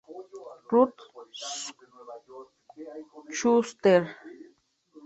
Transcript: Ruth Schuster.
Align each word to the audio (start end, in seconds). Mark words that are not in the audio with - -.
Ruth 0.71 0.99
Schuster. 3.39 4.01